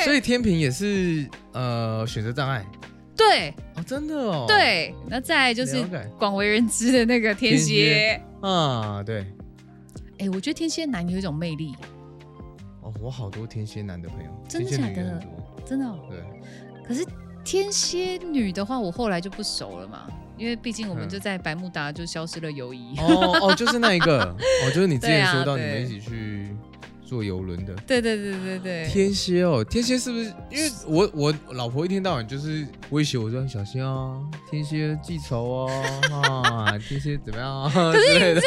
[0.00, 2.62] 哎、所以天平也是呃选择障碍
[3.30, 3.54] 对。
[3.76, 6.10] 哦，真的哦，对，那再来就是了解。
[6.18, 7.74] 广为人知的那个天天蝎。
[7.74, 8.22] 蝎。
[8.40, 9.26] 啊，对，
[10.18, 11.74] 哎、我觉得天蝎男有一种魅力，
[12.82, 14.88] 哦，我好多天蝎男的朋友，真的假的？
[14.90, 15.28] 也很多，
[15.64, 15.98] 真的、哦。
[16.08, 16.20] 对，
[16.86, 17.04] 可是
[17.44, 20.06] 天蝎女的话，我后来就不熟了嘛，
[20.38, 21.08] 因为毕竟我们嗯。
[21.08, 22.96] 就在百慕达就消失了友谊。
[22.98, 24.24] 哦哦，就是那一个，
[24.64, 25.82] 哦，就是你之前对啊说到你们对。
[25.82, 26.56] 一起去
[27.06, 27.74] 坐游轮的。
[27.86, 30.32] 对对对对对，天蝎哦，天蝎是不是？
[30.50, 35.70] 因为我我老婆一天到晚就是威胁我说小心哦，天蝎记仇哦，
[36.12, 37.70] 啊， 天蝎怎么样啊？
[37.74, 38.40] 可是类的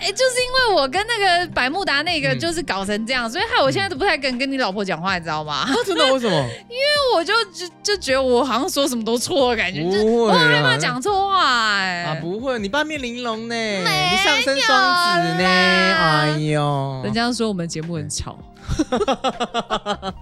[0.00, 5.54] 哎、就是因为我跟那个百慕达那个嗯就是搞成这样，所以害我现在都不太敢跟你老婆讲话，你知道吗？
[5.64, 6.34] 啊真的为什么？
[6.68, 18.38] 因为我就就就觉得我好像说什么都错的感觉，就是我害怕，讲错话哎、啊，不会，你八面玲珑呢，你上升双子呢，哎呦，人家说我们节目很吵，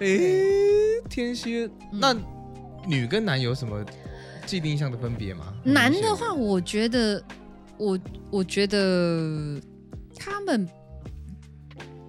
[0.00, 2.00] 诶，天蝎，嗯。
[2.00, 2.14] 那
[2.86, 3.84] 女跟男有什么
[4.46, 5.54] 既定印象的分别吗？
[5.64, 7.22] 男的话，我觉得
[7.78, 7.98] 我
[8.30, 9.60] 我觉得
[10.16, 10.68] 他们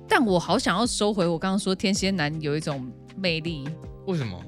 [0.08, 3.67] 但我好想要收回我刚刚说天蝎男有一种魅力，
[4.05, 4.39] 为什么？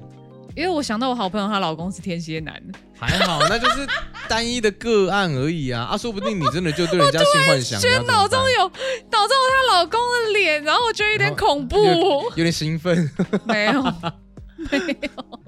[0.58, 2.60] 因为我想到我好朋友她老公是天蝎男，
[2.98, 3.86] 还好，那就是
[4.28, 5.84] 单一的个案而已啊。
[5.84, 11.76] 啊， 说不定你真的就对人家性幻想，觉得脑中有脑中有她老公的脸，然后我觉得有点恐怖。
[11.76, 13.08] 有有点兴奋。
[13.46, 13.82] 没有，
[14.68, 15.40] 没有，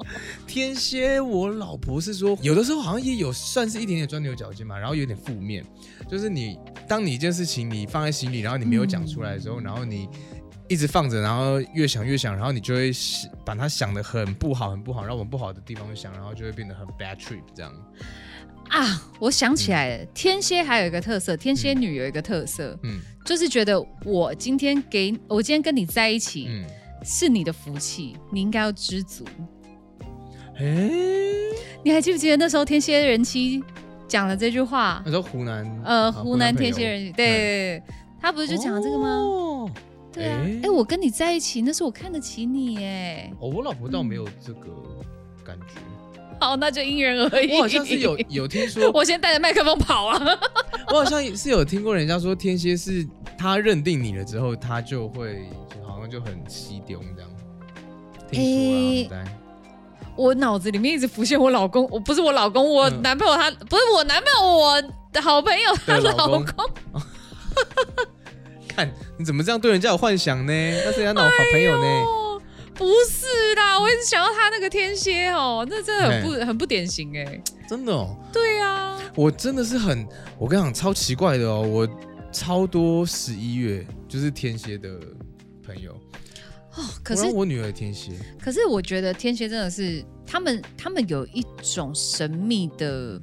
[0.47, 5.65] 天蝎，我老婆是说，有的时候好像也有算是一点点钻牛角尖嘛，然后有点负面，
[6.09, 10.09] 就是你当你一件事情你放在心里，然后你没有讲出来的时候，然后你
[10.71, 12.93] 一直放着，然后越想越想，然后你就会
[13.45, 17.73] 把它想的很不好，很不好，然后往不好的地方想，然后就会变得很 bad trip 这样。
[18.69, 26.65] 啊，我想起来了，天蝎还有一个特色，天蝎女有一个特色，嗯就是觉得我今天给我今天跟你在一起、嗯，
[27.05, 29.25] 是你的福气，你应该要知足。
[30.59, 30.89] 诶，
[31.83, 33.61] 你还记不记得那时候天蝎人妻
[34.07, 35.11] 讲了这句话那？
[35.11, 37.83] 时候湖南呃，啊湖南天蝎人，对，
[38.23, 39.09] 他不是就讲了这个吗？
[39.09, 39.71] 哦
[40.13, 44.67] 对啊，诶哎、我跟你在一起，那是我看得起你，哎，哦，我老婆倒没有这个
[45.45, 45.81] 感觉，
[46.41, 47.53] 好，那就因人而异。
[47.55, 50.21] 我好像是有有听说， 我先带着麦克风跑啊。
[50.93, 53.07] 我好像是有听过人家说天蝎是
[53.39, 57.31] 他认定你了之后，他就会就好像就很西丢这样。
[58.31, 59.33] 听诶说啊，对
[60.17, 66.45] 我脑子里面一直浮现我老公，我不是我老公，我嗯男朋友他、不是我男朋友，我的好朋友他老公。
[68.71, 70.53] 看你怎么这样对人家有幻想呢？
[70.85, 71.87] 那是人家老好朋友呢。
[71.87, 72.43] 哦，
[72.75, 77.43] 不是啦，我一直想到他那个天蝎哦，那真的很不很不典型哎。
[77.69, 80.07] 真的哦，对啊，我真的是很，
[80.39, 81.89] 我跟你讲超奇怪的哦，我
[82.33, 84.89] 超多十一月就是天蝎的
[85.65, 85.93] 朋友，
[86.77, 93.21] 哦，可是我女儿天蝎，可是我觉得天蝎真的是他们他们有一种神秘的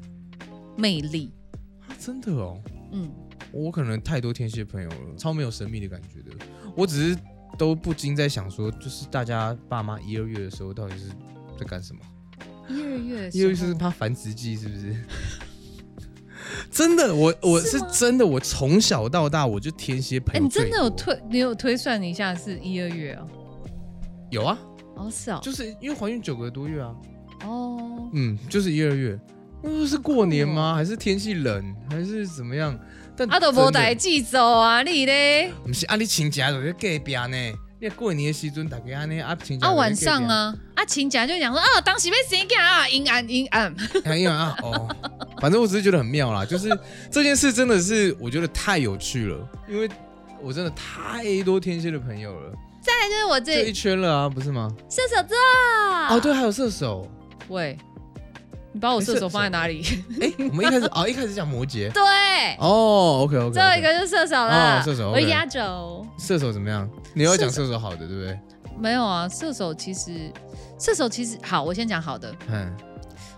[0.78, 1.34] 魅力，
[1.82, 2.62] 啊真的哦，
[2.94, 3.12] 嗯，
[3.52, 6.46] 我可能太多天蝎朋友了，超没有神秘的感觉的。
[6.76, 7.18] 我只是
[7.58, 11.06] 都不禁在想说，就是大家爸妈一二月的时候到底是
[11.60, 12.02] 在干什么？
[12.70, 14.96] 一二月一二月是怕繁殖季是不是？
[16.72, 20.90] 真的，我我是真的，我从小到大我就天蝎朋哎、友、你真的有？
[20.92, 23.28] 推你有推算一下是一二月哦？
[24.30, 24.58] 有啊，
[24.96, 26.96] 哦，是哦，就是因为怀孕九个多月啊，
[27.46, 29.20] 哦，嗯，就是一二月。
[29.62, 30.76] 那是过年吗？
[30.76, 31.76] 还是天气冷？
[31.90, 32.78] 还是怎么样？
[33.18, 35.52] 但啊，都无代志做啊，你咧？
[35.66, 37.54] 不是啊，你请假就在隔壁呢。
[37.80, 43.76] 你过年的时阵，大家安尼啊，请假啊，晚上，啊，啊，亲家就讲说啊，当时要生囝啊，阴暗阴暗，
[44.18, 44.96] 阴暗啊，哦，
[45.40, 46.70] 反正我只是觉得很妙啦，就是
[47.12, 49.88] 这件事真的是我觉得太有趣了，因为
[50.42, 52.52] 我真的太多天蝎的朋友了，
[52.82, 54.72] 再来就是我这一圈了啊，不是吗？
[54.90, 55.38] 射手座。
[56.10, 57.08] 哦，对，还有射手。
[57.50, 57.78] 喂，
[58.74, 59.84] 你把我射手放在哪里？
[60.20, 61.92] 哎，我们一开始哦，一开始讲摩羯。
[61.92, 62.02] 对，
[62.60, 63.52] 哦，OK OK。
[63.52, 64.80] 最后一个就是射手了。
[64.80, 66.06] 哦射手我 OK 压轴。
[66.18, 66.90] 射手怎么样？
[67.14, 68.40] 你要讲射射手好的，对不对？
[68.80, 70.32] 没有啊，射手其实，
[70.80, 72.34] 射手其实好，我先讲好的。
[72.50, 72.72] 嗯，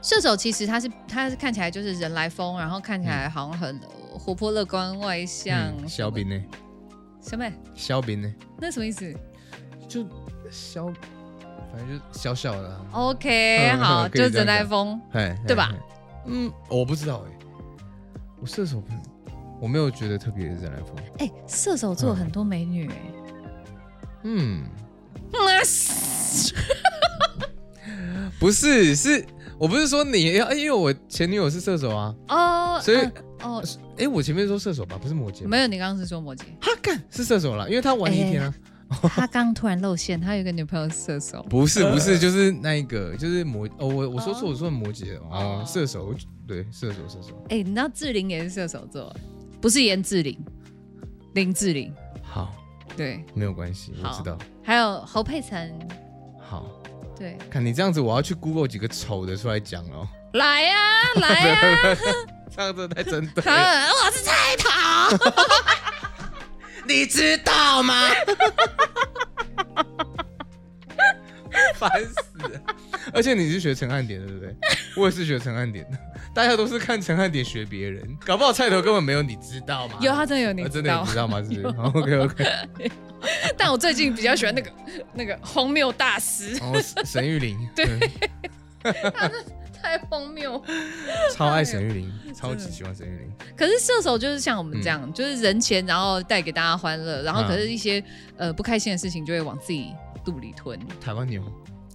[0.02, 3.80] 射手其实他是他是看起来就是人来疯，然后看起来好像很
[4.12, 5.58] 活泼乐观外向。
[5.78, 6.42] 嗯肖斌呢？
[7.22, 7.46] 什么？
[7.76, 8.34] 肖斌呢？
[8.58, 9.14] 那什么意思
[9.88, 10.06] 就
[10.52, 10.86] 肖，
[11.72, 12.82] 反正就小小的啊。
[12.92, 15.00] ？OK，嗯好， 就是人来疯。
[15.12, 15.78] 嘿，对吧嘿？
[15.78, 15.84] 嘿
[16.26, 17.48] 嗯，我不知道哎，
[18.42, 19.04] 我射手朋友，
[19.62, 20.96] 我没有觉得特别的人来疯。
[21.20, 22.96] 哎，射手座很多美女哎。
[24.24, 24.64] 嗯，
[28.40, 29.26] 不是，是
[29.58, 33.12] 我不是说你要，因为我前女友是射手啊，哦，所以嗯
[33.44, 33.64] 哦，
[33.98, 35.48] 哎，我前面说射手吧，不是摩羯。
[35.48, 36.44] 没有，你刚刚是说摩羯。
[36.62, 38.54] 哈干是射手啦，因为他玩一天啊。
[39.04, 41.46] 他刚突然露馅，他有一个女朋友是射手。
[41.50, 46.14] 不是不是，就是那一个，就是摩哦，我我说错，我说摩羯哦哦，射手
[46.48, 47.46] 对射手射手。
[47.50, 49.16] 哎、你知道志玲也是射手座，
[49.62, 50.38] 不是严志玲，
[51.34, 51.94] 林志玲。
[52.24, 52.54] 好，
[52.98, 54.38] 对，没有关系，我知道。
[54.64, 55.72] 还有侯佩岑。
[56.42, 56.66] 好，
[57.16, 60.08] 对，看你这样子，我要去 Google 几个丑的出来讲哦。
[60.34, 60.76] 来呀、
[61.16, 61.98] 来呀、
[62.56, 65.18] 这样子太针对好，我是菜桃。
[66.88, 68.10] 你知道吗？
[71.80, 72.62] 烦死了！
[73.14, 74.56] 而且你是学陈汉典的，对不对？
[74.98, 75.98] 我也是学陈汉典的，
[76.36, 79.98] 大家都是看陈汉典学别人，搞不好菜头根本没有，你知道吗？
[80.02, 81.56] 有他真的有，你知道啊真的你？
[81.56, 81.94] 知道吗？
[81.94, 82.92] 是？OK OK。
[83.58, 84.72] 但我最近比较喜欢那个
[85.14, 87.86] 那个荒谬大师，然后沈玉琳， 对，
[89.82, 90.62] 太荒谬。
[91.36, 93.30] 超爱沈玉琳，超级喜欢沈玉琳。
[93.58, 98.02] 可是射手就是像我们这样，就是人前然后带给大家欢乐，然后可是一些、
[98.38, 100.80] 呃不开心的事情就会往自己肚里吞。
[101.02, 101.44] 台湾牛，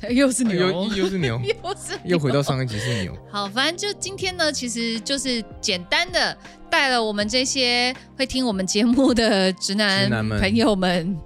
[0.11, 3.17] 又是牛，又又是牛， 又是又回到上一集是牛。
[3.31, 6.37] 好，反正就今天呢，其实就是简单的
[6.71, 11.17] 带了我们这些会听我们节目的直男朋友们，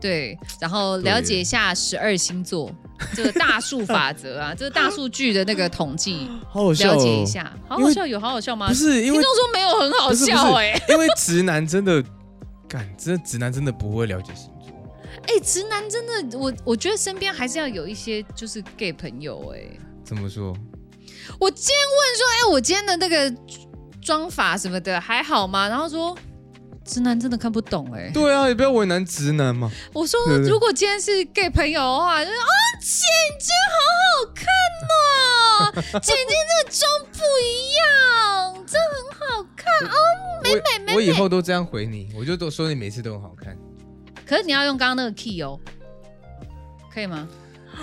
[0.00, 2.70] 对，然后了解一下十二星座
[3.14, 7.52] 这个大数法则啊， 这个大数据的那个统计，好好笑、哦，了解一下。
[7.66, 8.68] 好好笑，有好好笑吗？
[8.68, 12.02] 不是因为听众说没有很好笑哎、因为直男真的，
[12.68, 14.50] 干，真的直男真的不会了解星
[15.28, 15.36] 座。
[15.36, 19.60] 哎、直男真的，我我觉得身边还是要有一些就是 gay 朋友哎、
[20.04, 20.56] 怎么说？
[21.38, 23.32] 我今天问说，哎、我今天的那个
[24.00, 25.68] 妆法什么的还好吗？
[25.68, 26.16] 然后说
[26.84, 29.70] 直男真的看不懂哎、对啊，也不要为难直男嘛。
[29.92, 32.46] 我说对对如果今天是 gay 朋友的话，就是啊，
[32.80, 32.88] 姐
[33.38, 33.76] 姐好
[34.08, 34.46] 好看
[34.88, 39.94] 哦，姐姐这个妆不一样，这很好看哦，
[40.42, 41.12] 美美美我以。
[41.12, 43.54] 后都这样回你，我就都说你每次都很好看。
[44.28, 45.58] 可是你要用刚刚那个 key 哦，
[46.92, 47.26] 可以吗？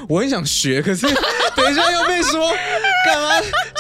[0.09, 1.07] 我很想学，可是
[1.55, 2.51] 等一下又被说
[3.05, 3.29] 干嘛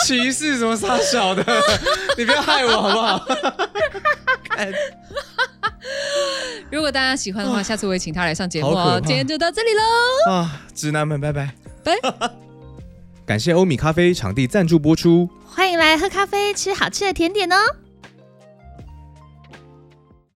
[0.05, 1.43] 歧视什么傻小的，
[2.17, 3.25] 你不要害我好不好？
[4.49, 4.71] 看
[6.71, 8.95] 如果大家喜欢的话，下次我会请他来上节目好可怕。
[8.97, 10.31] 哦今天就到这里喽。
[10.31, 11.53] 啊，直男们拜拜
[11.83, 12.31] 拜。
[13.25, 15.29] 感谢欧米咖啡场地赞助播出。
[15.45, 17.55] 欢迎来喝咖啡，吃好吃的甜点哦。